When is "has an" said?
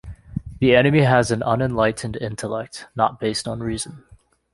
1.01-1.43